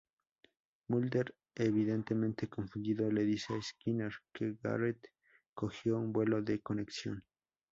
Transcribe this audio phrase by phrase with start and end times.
[0.87, 5.11] Mulder, evidentemente confundido, le dice a Skinner que Garrett
[5.53, 7.23] "cogió un vuelo de conexión.